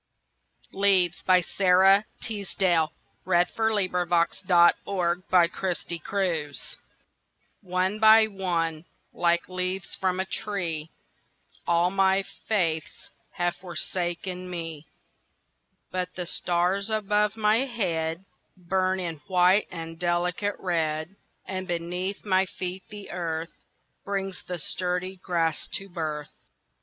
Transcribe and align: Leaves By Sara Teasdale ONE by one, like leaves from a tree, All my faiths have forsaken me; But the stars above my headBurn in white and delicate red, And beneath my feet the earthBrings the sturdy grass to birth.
Leaves 0.73 1.21
By 1.27 1.41
Sara 1.41 2.05
Teasdale 2.23 2.91
ONE 3.23 3.45
by 7.99 8.25
one, 8.27 8.85
like 9.13 9.47
leaves 9.47 9.93
from 10.01 10.19
a 10.19 10.25
tree, 10.25 10.89
All 11.67 11.91
my 11.91 12.23
faiths 12.47 13.11
have 13.33 13.55
forsaken 13.57 14.49
me; 14.49 14.87
But 15.91 16.15
the 16.15 16.25
stars 16.25 16.89
above 16.89 17.37
my 17.37 17.57
headBurn 17.67 18.99
in 18.99 19.17
white 19.27 19.67
and 19.69 19.99
delicate 19.99 20.55
red, 20.57 21.15
And 21.45 21.67
beneath 21.67 22.25
my 22.25 22.47
feet 22.47 22.81
the 22.89 23.09
earthBrings 23.11 24.43
the 24.47 24.57
sturdy 24.57 25.17
grass 25.17 25.67
to 25.73 25.87
birth. 25.87 26.31